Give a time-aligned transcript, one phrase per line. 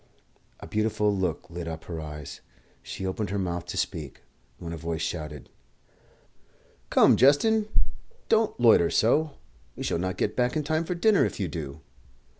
[0.59, 2.41] A beautiful look lit up her eyes;
[2.81, 4.23] she opened her mouth to speak,
[4.57, 5.47] when a voice shouted
[6.89, 7.67] "Come, Justin;
[8.27, 9.37] don't loiter so.
[9.75, 11.81] We shall not get back in time for dinner, if you do."